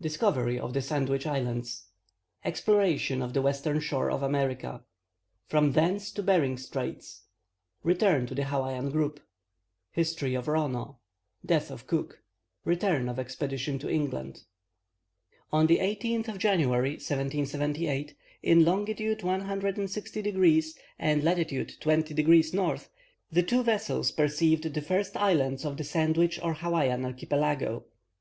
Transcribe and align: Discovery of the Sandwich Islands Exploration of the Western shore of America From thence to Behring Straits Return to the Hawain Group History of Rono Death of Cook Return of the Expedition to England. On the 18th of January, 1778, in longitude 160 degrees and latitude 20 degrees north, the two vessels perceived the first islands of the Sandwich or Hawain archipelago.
Discovery 0.00 0.58
of 0.58 0.74
the 0.74 0.82
Sandwich 0.82 1.28
Islands 1.28 1.84
Exploration 2.44 3.22
of 3.22 3.34
the 3.34 3.40
Western 3.40 3.78
shore 3.78 4.10
of 4.10 4.20
America 4.20 4.82
From 5.46 5.74
thence 5.74 6.10
to 6.14 6.24
Behring 6.24 6.58
Straits 6.58 7.22
Return 7.84 8.26
to 8.26 8.34
the 8.34 8.42
Hawain 8.46 8.90
Group 8.90 9.20
History 9.92 10.34
of 10.34 10.48
Rono 10.48 10.98
Death 11.46 11.70
of 11.70 11.86
Cook 11.86 12.20
Return 12.64 13.08
of 13.08 13.14
the 13.14 13.22
Expedition 13.22 13.78
to 13.78 13.88
England. 13.88 14.42
On 15.52 15.68
the 15.68 15.78
18th 15.78 16.26
of 16.26 16.38
January, 16.38 16.94
1778, 16.94 18.16
in 18.42 18.64
longitude 18.64 19.22
160 19.22 20.20
degrees 20.20 20.76
and 20.98 21.22
latitude 21.22 21.74
20 21.78 22.12
degrees 22.12 22.52
north, 22.52 22.90
the 23.30 23.44
two 23.44 23.62
vessels 23.62 24.10
perceived 24.10 24.64
the 24.74 24.82
first 24.82 25.16
islands 25.16 25.64
of 25.64 25.76
the 25.76 25.84
Sandwich 25.84 26.40
or 26.42 26.54
Hawain 26.54 27.04
archipelago. 27.04 27.84